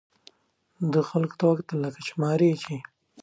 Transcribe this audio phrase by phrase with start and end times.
[0.91, 2.75] ده خلکو ته وکتل، لکه شماري یې چې.